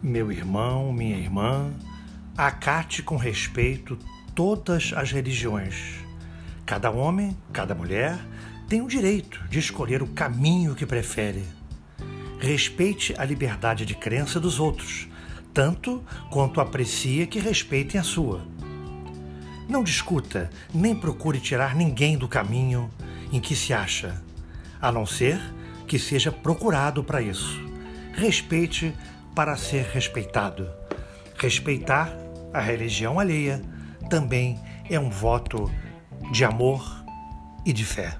Meu 0.00 0.30
irmão, 0.30 0.92
minha 0.92 1.16
irmã, 1.16 1.72
acate 2.36 3.02
com 3.02 3.16
respeito 3.16 3.98
todas 4.32 4.92
as 4.94 5.10
religiões. 5.10 5.96
Cada 6.64 6.88
homem, 6.88 7.36
cada 7.52 7.74
mulher 7.74 8.16
tem 8.68 8.80
o 8.80 8.86
direito 8.86 9.42
de 9.50 9.58
escolher 9.58 10.00
o 10.00 10.06
caminho 10.06 10.76
que 10.76 10.86
prefere. 10.86 11.42
Respeite 12.38 13.12
a 13.18 13.24
liberdade 13.24 13.84
de 13.84 13.96
crença 13.96 14.38
dos 14.38 14.60
outros, 14.60 15.08
tanto 15.52 16.04
quanto 16.30 16.60
aprecia 16.60 17.26
que 17.26 17.40
respeitem 17.40 18.00
a 18.00 18.04
sua. 18.04 18.46
Não 19.68 19.82
discuta 19.82 20.48
nem 20.72 20.94
procure 20.94 21.40
tirar 21.40 21.74
ninguém 21.74 22.16
do 22.16 22.28
caminho 22.28 22.88
em 23.32 23.40
que 23.40 23.56
se 23.56 23.74
acha, 23.74 24.22
a 24.80 24.92
não 24.92 25.04
ser 25.04 25.40
que 25.88 25.98
seja 25.98 26.30
procurado 26.30 27.02
para 27.02 27.20
isso. 27.20 27.60
Respeite 28.12 28.94
para 29.38 29.56
ser 29.56 29.84
respeitado. 29.84 30.68
Respeitar 31.36 32.12
a 32.52 32.60
religião 32.60 33.20
alheia 33.20 33.62
também 34.10 34.58
é 34.90 34.98
um 34.98 35.08
voto 35.08 35.70
de 36.32 36.44
amor 36.44 37.04
e 37.64 37.72
de 37.72 37.84
fé. 37.84 38.16